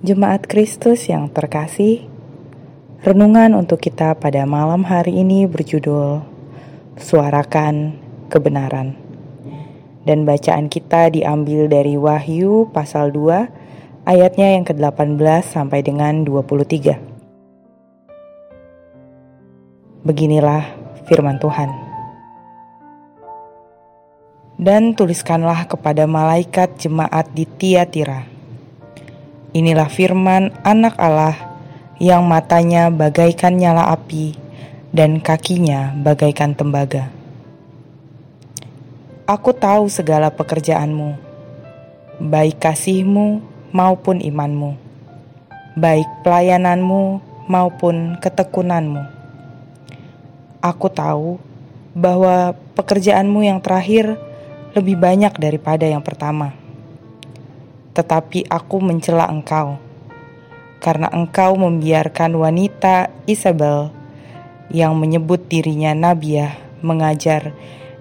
[0.00, 2.08] Jemaat Kristus yang terkasih,
[3.04, 6.24] renungan untuk kita pada malam hari ini berjudul
[6.96, 8.00] Suarakan
[8.32, 8.96] Kebenaran.
[10.08, 16.96] Dan bacaan kita diambil dari Wahyu pasal 2 ayatnya yang ke-18 sampai dengan 23.
[20.08, 20.64] Beginilah
[21.12, 21.76] firman Tuhan.
[24.56, 28.29] Dan tuliskanlah kepada malaikat jemaat di Tiatira
[29.50, 31.34] Inilah firman Anak Allah
[31.98, 34.38] yang matanya bagaikan nyala api
[34.94, 37.10] dan kakinya bagaikan tembaga.
[39.26, 41.18] Aku tahu segala pekerjaanmu,
[42.22, 43.42] baik kasihmu
[43.74, 44.78] maupun imanmu,
[45.74, 47.18] baik pelayananmu
[47.50, 49.02] maupun ketekunanmu.
[50.62, 51.42] Aku tahu
[51.90, 54.14] bahwa pekerjaanmu yang terakhir
[54.78, 56.59] lebih banyak daripada yang pertama
[58.00, 59.76] tetapi aku mencela engkau,
[60.80, 63.92] karena engkau membiarkan wanita Isabel
[64.72, 67.52] yang menyebut dirinya Nabiah mengajar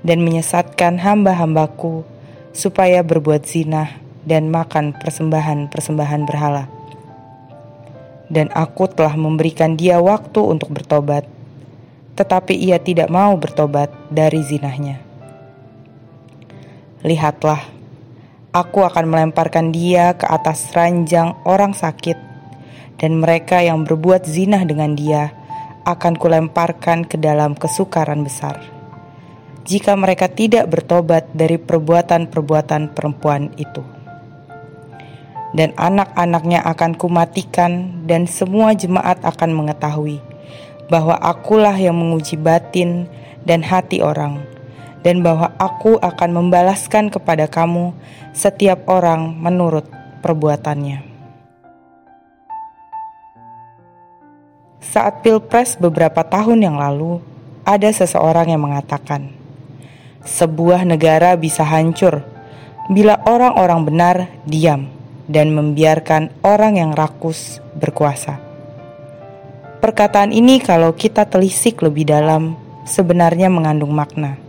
[0.07, 2.07] dan menyesatkan hamba-hambaku
[2.55, 6.71] supaya berbuat zina dan makan persembahan-persembahan berhala.
[8.31, 11.27] Dan aku telah memberikan dia waktu untuk bertobat,
[12.15, 15.03] tetapi ia tidak mau bertobat dari zinahnya.
[17.03, 17.78] Lihatlah,
[18.49, 22.17] Aku akan melemparkan dia ke atas ranjang orang sakit,
[22.97, 25.29] dan mereka yang berbuat zinah dengan dia
[25.85, 28.57] akan kulemparkan ke dalam kesukaran besar.
[29.69, 33.85] Jika mereka tidak bertobat dari perbuatan-perbuatan perempuan itu,
[35.53, 40.25] dan anak-anaknya akan kumatikan, dan semua jemaat akan mengetahui
[40.89, 43.05] bahwa Akulah yang menguji batin
[43.45, 44.41] dan hati orang
[45.01, 47.95] dan bahwa aku akan membalaskan kepada kamu
[48.35, 49.87] setiap orang menurut
[50.19, 51.07] perbuatannya.
[54.79, 57.21] Saat Pilpres beberapa tahun yang lalu,
[57.61, 59.29] ada seseorang yang mengatakan,
[60.25, 62.25] "Sebuah negara bisa hancur
[62.89, 64.15] bila orang-orang benar
[64.49, 64.89] diam
[65.29, 68.41] dan membiarkan orang yang rakus berkuasa."
[69.79, 74.48] Perkataan ini, kalau kita telisik lebih dalam, sebenarnya mengandung makna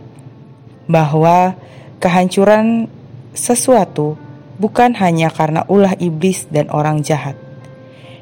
[0.91, 1.55] bahwa
[2.03, 2.91] kehancuran
[3.31, 4.19] sesuatu
[4.59, 7.39] bukan hanya karena ulah iblis dan orang jahat.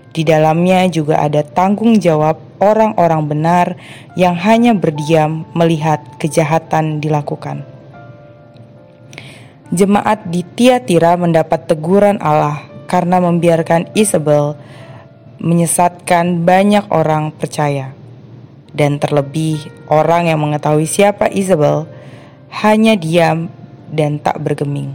[0.09, 3.67] Di dalamnya juga ada tanggung jawab orang-orang benar
[4.17, 7.65] yang hanya berdiam melihat kejahatan dilakukan.
[9.69, 14.57] Jemaat di Tiatira mendapat teguran Allah karena membiarkan Isabel
[15.37, 17.93] menyesatkan banyak orang percaya.
[18.73, 21.85] Dan terlebih orang yang mengetahui siapa Isabel
[22.59, 23.47] hanya diam
[23.87, 24.91] dan tak bergeming.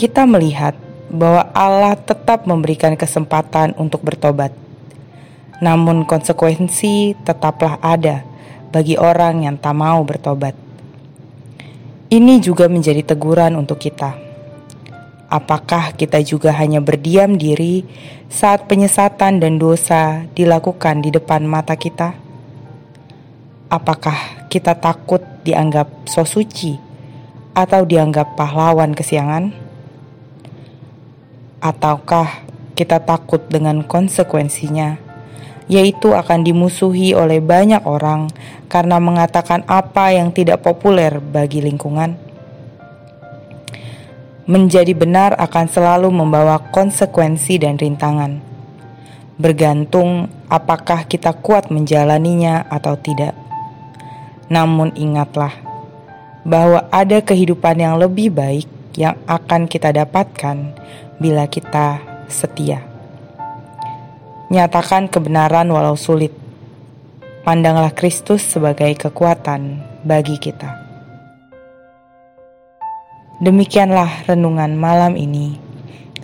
[0.00, 0.72] Kita melihat
[1.12, 4.48] bahwa Allah tetap memberikan kesempatan untuk bertobat.
[5.60, 8.24] Namun konsekuensi tetaplah ada
[8.72, 10.56] bagi orang yang tak mau bertobat.
[12.08, 14.16] Ini juga menjadi teguran untuk kita.
[15.28, 17.84] Apakah kita juga hanya berdiam diri
[18.32, 22.25] saat penyesatan dan dosa dilakukan di depan mata kita?
[23.66, 26.78] Apakah kita takut dianggap so suci
[27.50, 29.50] atau dianggap pahlawan kesiangan?
[31.58, 32.46] Ataukah
[32.78, 35.02] kita takut dengan konsekuensinya,
[35.66, 38.30] yaitu akan dimusuhi oleh banyak orang
[38.70, 42.14] karena mengatakan apa yang tidak populer bagi lingkungan?
[44.46, 48.38] Menjadi benar akan selalu membawa konsekuensi dan rintangan,
[49.42, 53.45] bergantung apakah kita kuat menjalaninya atau tidak.
[54.46, 55.50] Namun ingatlah
[56.46, 60.72] bahwa ada kehidupan yang lebih baik yang akan kita dapatkan
[61.18, 62.82] bila kita setia.
[64.46, 66.30] Nyatakan kebenaran walau sulit.
[67.42, 70.86] Pandanglah Kristus sebagai kekuatan bagi kita.
[73.38, 75.58] Demikianlah renungan malam ini.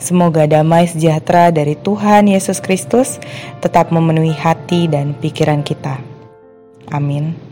[0.03, 3.23] Semoga damai sejahtera dari Tuhan Yesus Kristus
[3.63, 6.03] tetap memenuhi hati dan pikiran kita.
[6.91, 7.52] Amin.